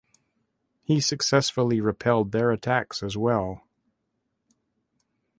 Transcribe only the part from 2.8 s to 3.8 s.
as well.